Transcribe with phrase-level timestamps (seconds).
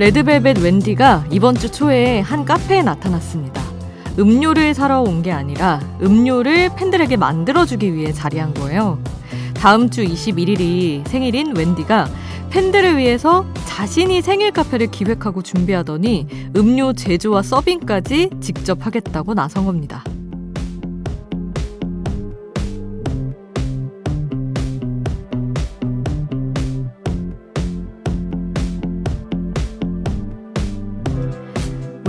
[0.00, 3.60] 레드벨벳 웬디가 이번 주 초에 한 카페에 나타났습니다.
[4.18, 8.98] 음료를 사러 온 게 아니라 음료를 팬들에게 만들어주기 위해 자리한 거예요.
[9.52, 12.08] 다음 주 21일이 생일인 웬디가
[12.48, 20.02] 팬들을 위해서 자신이 생일 카페를 기획하고 준비하더니 음료 제조와 서빙까지 직접 하겠다고 나선 겁니다.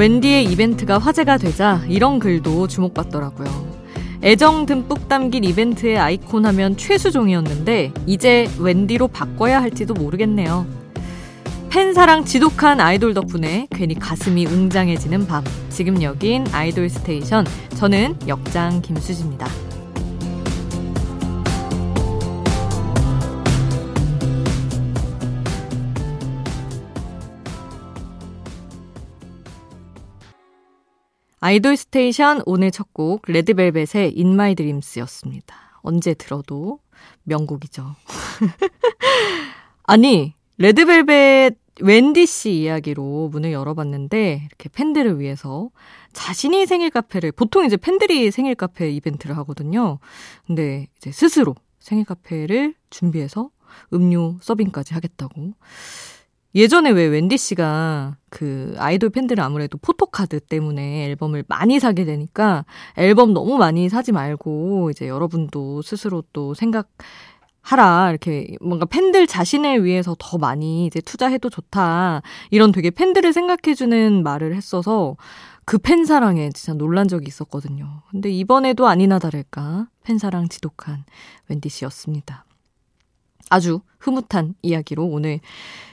[0.00, 3.80] 웬디의 이벤트가 화제가 되자 이런 글도 주목받더라고요.
[4.22, 10.64] 애정 듬뿍 담긴 이벤트의 아이콘 하면 최수종이었는데 이제 웬디로 바꿔야 할지도 모르겠네요.
[11.68, 15.44] 팬사랑 지독한 아이돌 덕분에 괜히 가슴이 웅장해지는 밤.
[15.68, 17.44] 지금 여긴 아이돌 스테이션.
[17.76, 19.48] 저는 역장 김수지입니다.
[31.40, 35.56] 아이돌 스테이션 오늘 첫 곡 레드벨벳의 In My Dreams였습니다.
[35.82, 36.80] 언제 들어도
[37.24, 37.94] 명곡이죠.
[39.84, 45.70] 아니 레드벨벳 웬디 씨 이야기로 문을 열어봤는데 이렇게 팬들을 위해서
[46.12, 49.98] 자신이 생일 카페를 보통 이제 팬들이 생일 카페 이벤트를 하거든요.
[50.46, 53.48] 근데 이제 스스로 생일 카페를 준비해서
[53.94, 55.54] 음료 서빙까지 하겠다고.
[56.54, 62.64] 예전에 왜 웬디 씨가 그 아이돌 팬들은 아무래도 포토카드 때문에 앨범을 많이 사게 되니까
[62.96, 66.88] 앨범 너무 많이 사지 말고 이제 여러분도 스스로 또 생각
[67.62, 74.22] 하라 이렇게 뭔가 팬들 자신을 위해서 더 많이 이제 투자해도 좋다 이런 되게 팬들을 생각해주는
[74.22, 75.16] 말을 했어서
[75.64, 78.02] 그 팬사랑에 진짜 놀란 적이 있었거든요.
[78.10, 81.04] 근데 이번에도 아니나 다를까 팬사랑 지독한
[81.48, 82.44] 웬디 씨였습니다.
[83.50, 85.40] 아주 흐뭇한 이야기로 오늘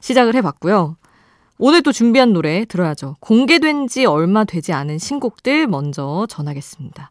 [0.00, 0.96] 시작을 해봤고요.
[1.58, 3.16] 오늘 또 준비한 노래 들어야죠.
[3.20, 7.10] 공개된 지 얼마 되지 않은 신곡들 먼저 전하겠습니다.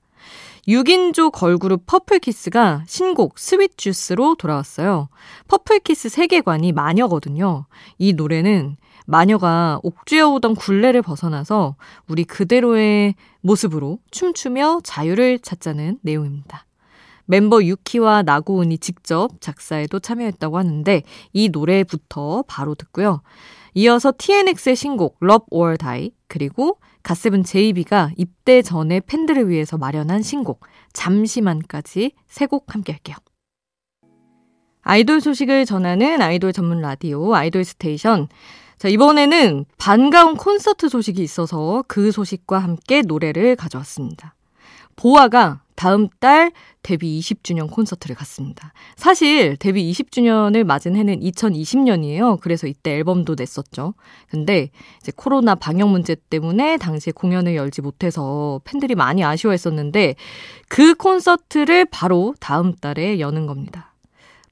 [0.67, 5.09] 6인조 걸그룹 퍼플키스가 신곡 스윗주스로 돌아왔어요.
[5.47, 7.65] 퍼플키스 세계관이 마녀거든요.
[7.97, 11.75] 이 노래는 마녀가 옥죄어 오던 굴레를 벗어나서
[12.07, 16.65] 우리 그대로의 모습으로 춤추며 자유를 찾자는 내용입니다.
[17.25, 23.22] 멤버 유키와 나고은이 직접 작사에도 참여했다고 하는데 이 노래부터 바로 듣고요.
[23.73, 30.61] 이어서 TNX의 신곡 Love or Die 그리고 갓세븐 JB가 입대 전에 팬들을 위해서 마련한 신곡
[30.94, 33.16] 잠시만까지 세 곡 함께 할게요.
[34.84, 38.28] 아이돌 소식을 전하는 아이돌 전문 라디오 아이돌 스테이션.
[38.78, 44.35] 자, 이번에는 반가운 콘서트 소식이 있어서 그 소식과 함께 노래를 가져왔습니다.
[44.97, 46.51] 보아가 다음 달
[46.81, 48.73] 데뷔 20주년 콘서트를 갔습니다.
[48.95, 52.39] 사실 데뷔 20주년을 맞은 해는 2020년이에요.
[52.39, 53.94] 그래서 이때 앨범도 냈었죠.
[54.29, 54.69] 근데
[55.01, 60.16] 이제 코로나 방역 문제 때문에 당시에 공연을 열지 못해서 팬들이 많이 아쉬워했었는데
[60.67, 63.94] 그 콘서트를 바로 다음 달에 여는 겁니다.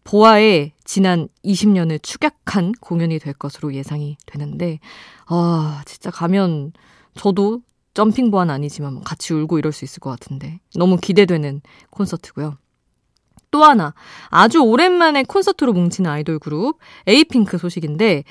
[0.04, 4.80] 보아의 지난 20년을 축약한 공연이 될 것으로 예상이 되는데,
[5.28, 6.74] 아, 진짜 가면
[7.16, 7.62] 저도
[7.94, 12.58] 점핑 보안 아니지만 같이 울고 이럴 수 있을 것 같은데 너무 기대되는 콘서트고요.
[13.52, 13.94] 또 하나
[14.30, 18.24] 아주 오랜만에 콘서트로 뭉치는 아이돌 그룹 에이핑크 소식인데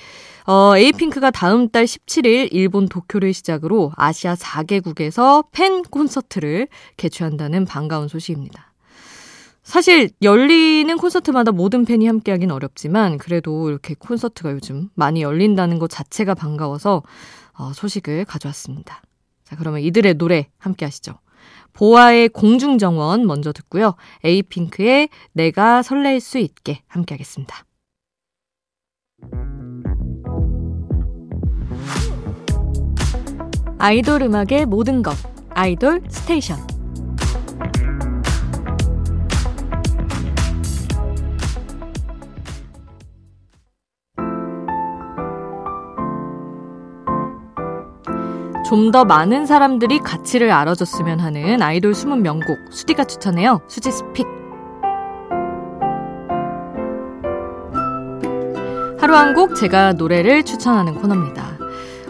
[0.46, 8.72] 어, 에이핑크가 다음 달 17일 일본 도쿄를 시작으로 아시아 4개국에서 팬 콘서트를 개최한다는 반가운 소식입니다.
[9.62, 16.34] 사실 열리는 콘서트마다 모든 팬이 함께하긴 어렵지만 그래도 이렇게 콘서트가 요즘 많이 열린다는 것 자체가
[16.34, 17.02] 반가워서
[17.52, 19.02] 어, 소식을 가져왔습니다.
[19.50, 21.18] 자, 그러면 이들의 노래 함께 하시죠.
[21.72, 23.96] 보아의 공중정원 먼저 듣고요.
[24.22, 27.64] 에이핑크의 내가 설렐 수 있게 함께 하겠습니다.
[33.78, 35.16] 아이돌 음악의 모든 것.
[35.50, 36.79] 아이돌 스테이션.
[48.70, 53.60] 좀 더 많은 사람들이 가치를 알아줬으면 하는 아이돌 숨은 명곡 수디가 추천해요.
[53.66, 54.26] 수디's pick.
[58.98, 61.58] 하루 한 곡 제가 노래를 추천하는 코너입니다.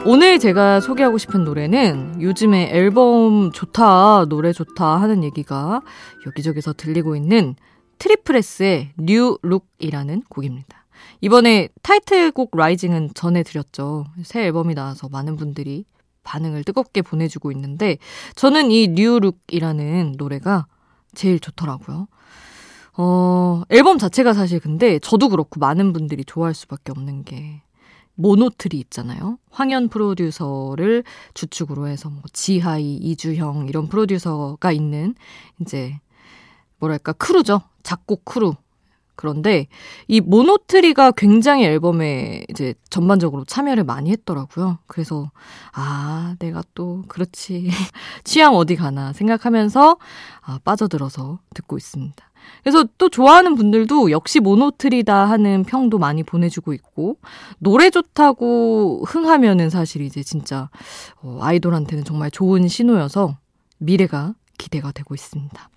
[0.04, 5.80] 오늘 제가 소개하고 싶은 노래는 요즘에 앨범 좋다, 노래 좋다 하는 얘기가
[6.26, 7.54] 여기저기서 들리고 있는
[7.98, 10.86] 트리플스의 New Look이라는 곡입니다.
[11.22, 14.04] 이번에 타이틀곡 Rising은 전해드렸죠.
[14.24, 15.84] 새 앨범이 나와서 많은 분들이
[16.22, 17.98] 반응을 뜨겁게 보내주고 있는데
[18.34, 20.66] 저는 이 New Look이라는 노래가
[21.14, 22.08] 제일 좋더라고요.
[22.96, 27.62] 어, 앨범 자체가 사실 근데 저도 그렇고 많은 분들이 좋아할 수밖에 없는 게
[28.14, 29.38] 모노트리 있잖아요.
[29.50, 35.14] 황현 프로듀서를 주축으로 해서 뭐 지하이, 이주형 이런 프로듀서가 있는
[35.60, 35.98] 이제
[36.78, 37.62] 뭐랄까 crew죠.
[37.82, 38.54] 작곡 크루.
[39.20, 39.66] 그런데
[40.08, 44.78] 이 모노트리가 굉장히 앨범에 이제 전반적으로 참여를 많이 했더라고요.
[44.86, 45.30] 그래서
[45.74, 47.68] 아, 내가 또 그렇지.
[48.24, 49.98] 취향 어디 가나 생각하면서
[50.40, 52.16] 아, 빠져들어서 듣고 있습니다.
[52.62, 57.18] 그래서 또 좋아하는 분들도 역시 모노트리다 하는 평도 많이 보내주고 있고,
[57.58, 60.70] 노래 좋다고 흥하면은 사실 이제 진짜
[61.20, 63.36] 어, 아이돌한테는 정말 좋은 신호여서
[63.76, 65.68] 미래가 기대가 되고 있습니다.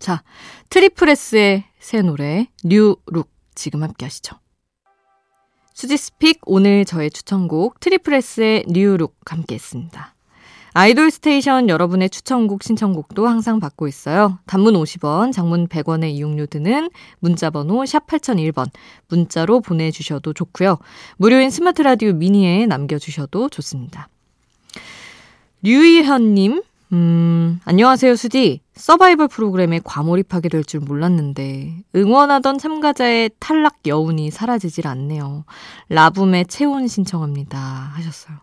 [0.00, 0.22] 자,
[0.70, 4.34] 트리플스의 새 노래, 뉴룩 지금 함께 하시죠.
[5.74, 10.14] 수지's pick 오늘 저의 추천곡 트리플스의 New Look 함께 했습니다.
[10.72, 14.38] 아이돌 스테이션 여러분의 추천곡 신청곡도 항상 받고 있어요.
[14.46, 18.70] 단문 50원, 장문 100원의 이용료 드는 문자 번호 샵 8001번
[19.08, 20.78] 문자로 보내 주셔도 좋고요.
[21.18, 24.08] 무료인 스마트 라디오 미니에 남겨 주셔도 좋습니다.
[25.62, 26.62] 류이현님,
[26.92, 28.60] 음, 안녕하세요, 수지.
[28.80, 35.44] 서바이벌 프로그램에 과몰입하게 될 줄 몰랐는데, 응원하던 참가자의 탈락 여운이 사라지질 않네요.
[35.88, 37.58] 라붐의 체온 신청합니다.
[37.58, 38.36] 하셨어요.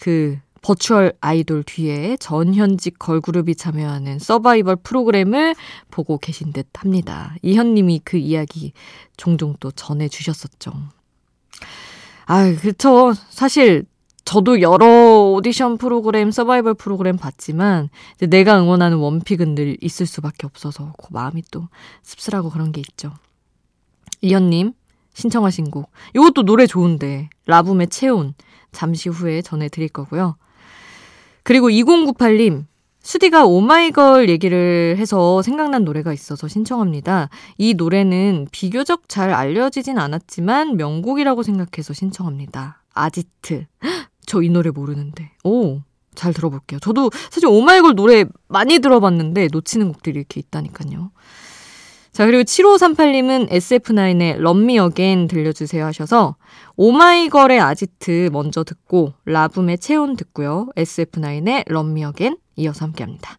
[0.00, 5.56] 그, 버추얼 아이돌 뒤에 전현직 걸그룹이 참여하는 서바이벌 프로그램을
[5.90, 7.34] 보고 계신 듯 합니다.
[7.42, 8.72] 이현님이 그 이야기
[9.16, 10.72] 종종 또 전해주셨었죠.
[12.26, 13.12] 아, 그쵸.
[13.30, 13.84] 사실,
[14.24, 17.90] 저도 여러 오디션 프로그램, 서바이벌 프로그램 봤지만,
[18.28, 21.68] 내가 응원하는 원픽은 늘 있을 수밖에 없어서, 그 마음이 또
[22.02, 23.12] 씁쓸하고 그런 게 있죠.
[24.20, 24.72] 이현님,
[25.14, 25.90] 신청하신 곡.
[26.14, 28.34] 이것도 노래 좋은데, 라붐의 체온.
[28.70, 30.36] 잠시 후에 전해드릴 거고요.
[31.42, 32.64] 그리고 2098님,
[33.02, 37.28] 수디가 오마이걸 얘기를 해서 생각난 노래가 있어서 신청합니다.
[37.58, 42.82] 이 노래는 비교적 잘 알려지진 않았지만 명곡이라고 생각해서 신청합니다.
[42.94, 43.66] 아지트.
[44.26, 45.30] 저 이 노래 모르는데.
[45.44, 45.80] 오,
[46.14, 46.80] 잘 들어볼게요.
[46.80, 51.10] 저도 사실 오마이걸 노래 많이 들어봤는데 놓치는 곡들이 이렇게 있다니까요.
[52.12, 56.36] 자, 그리고 7538님은 SF9의 럼미 어겐 들려주세요 하셔서
[56.76, 60.68] 오마이걸의 아지트 먼저 듣고 라붐의 체온 듣고요.
[60.76, 63.38] SF9의 럼미 어겐 이어서 함께 합니다.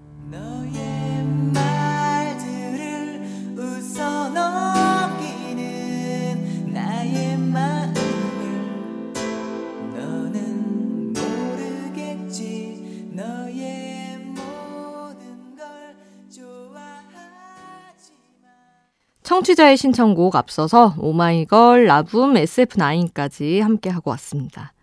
[19.31, 24.73] 청취자의 신청곡 앞서서 오마이걸, 라붐, SF9까지 함께 하고 왔습니다.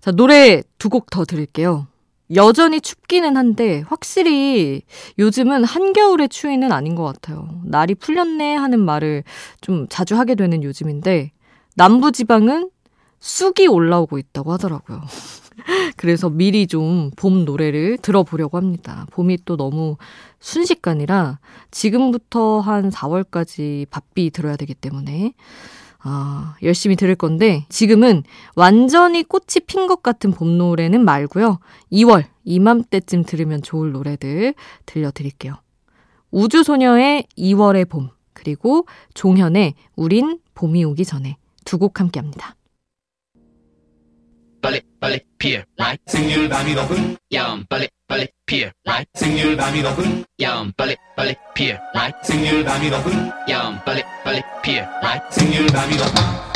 [0.00, 1.86] 자, 노래 두 곡 더 들을게요.
[2.34, 4.82] 여전히 춥기는 한데 확실히
[5.18, 7.48] 요즘은 한겨울의 추위는 아닌 것 같아요.
[7.64, 9.24] 날이 풀렸네 하는 말을
[9.62, 11.32] 좀 자주 하게 되는 요즘인데
[11.76, 12.68] 남부지방은
[13.18, 15.00] 쑥이 올라오고 있다고 하더라고요.
[15.96, 19.06] 그래서 미리 좀 봄 노래를 들어보려고 합니다.
[19.10, 19.96] 봄이 또 너무
[20.40, 21.38] 순식간이라
[21.70, 25.34] 지금부터 한 4월까지 바삐 들어야 되기 때문에
[26.02, 28.22] 아, 열심히 들을 건데 지금은
[28.56, 31.58] 완전히 꽃이 핀 것 같은 봄 노래는 말고요.
[31.92, 34.54] 2월 이맘때쯤 들으면 좋을 노래들
[34.86, 35.56] 들려드릴게요.
[36.30, 42.54] 우주소녀의 2월의 봄 그리고 종현의 우린 봄이 오기 전에 두 곡 함께 합니다.
[44.60, 50.24] 빨리 빨리 피어 라이트 생률 밤이 높은 야음 빨리 빨리 피어 라이트 생률 밤이 높은
[50.40, 55.96] 야음 빨리 빨리 피어 라이트 생률 밤이 높은 야음 빨리 빨리 피어 라이트 생률 밤이
[55.96, 56.49] 높은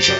[0.00, 0.16] 스테이션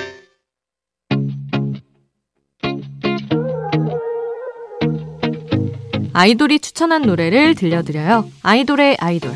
[6.12, 8.30] 아이돌이 추천한 노래를 들려드려요.
[8.42, 9.32] 아이돌의 아이돌.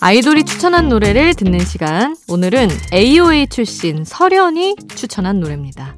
[0.00, 2.16] 아이돌이 추천한 노래를 듣는 시간.
[2.28, 5.96] 오늘은 AOA 출신 설현이 추천한 노래입니다.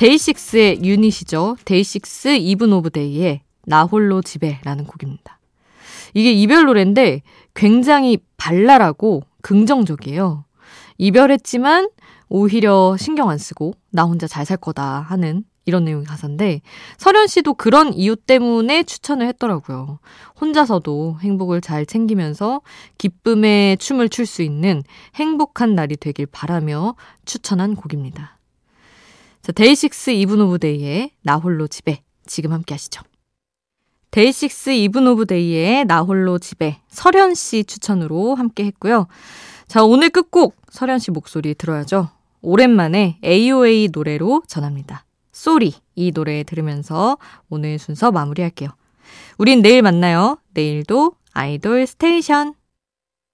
[0.00, 1.58] 데이식스의 유닛이죠.
[1.66, 5.38] 데이식스 이븐 오브 데이의 나 홀로 집에라는 곡입니다.
[6.14, 7.20] 이게 이별 노래인데
[7.52, 10.46] 굉장히 발랄하고 긍정적이에요.
[10.96, 11.90] 이별했지만
[12.30, 16.62] 오히려 신경 안 쓰고 나 혼자 잘 살 거다 하는 이런 내용의 가사인데
[16.96, 19.98] 설현 씨도 그런 이유 때문에 추천을 했더라고요.
[20.40, 22.62] 혼자서도 행복을 잘 챙기면서
[22.96, 24.82] 기쁨의 춤을 출 수 있는
[25.16, 26.94] 행복한 날이 되길 바라며
[27.26, 28.39] 추천한 곡입니다.
[29.50, 33.02] 자, 데이식스 이븐 오브 데이의 나 홀로 집에 지금 함께 하시죠.
[34.12, 39.08] 데이식스 이븐 오브 데이의 나 홀로 집에 설현 씨 추천으로 함께 했고요.
[39.66, 42.10] 자, 오늘 끝곡 설현 씨 목소리 들어야죠.
[42.42, 45.04] 오랜만에 AOA 노래로 전합니다.
[45.32, 48.70] Sorry 이 노래 들으면서 오늘 순서 마무리할게요.
[49.36, 50.38] 우린 내일 만나요.
[50.54, 52.54] 내일도 아이돌 스테이션.